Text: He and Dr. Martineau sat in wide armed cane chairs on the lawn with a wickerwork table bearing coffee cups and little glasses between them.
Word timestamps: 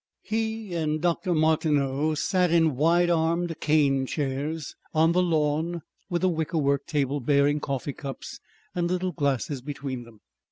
He 0.23 0.73
and 0.73 0.99
Dr. 0.99 1.35
Martineau 1.35 2.15
sat 2.15 2.49
in 2.49 2.75
wide 2.75 3.11
armed 3.11 3.59
cane 3.59 4.07
chairs 4.07 4.73
on 4.95 5.11
the 5.11 5.21
lawn 5.21 5.83
with 6.09 6.23
a 6.23 6.27
wickerwork 6.27 6.87
table 6.87 7.19
bearing 7.19 7.59
coffee 7.59 7.93
cups 7.93 8.39
and 8.73 8.87
little 8.87 9.11
glasses 9.11 9.61
between 9.61 10.01
them. 10.05 10.21